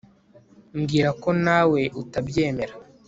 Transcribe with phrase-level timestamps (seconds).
[0.79, 2.73] Mbwira ko nawe utabyemera